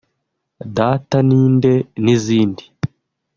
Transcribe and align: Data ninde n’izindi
Data 0.75 1.17
ninde 1.27 1.73
n’izindi 2.03 2.63